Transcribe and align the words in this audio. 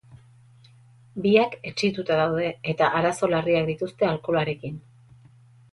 Biak 1.25 1.53
etsituta 1.73 2.17
daude 2.21 2.49
eta 2.75 2.89
arazo 3.01 3.33
larriak 3.35 3.71
dituzte 3.73 4.13
alkoholarekin. 4.15 4.83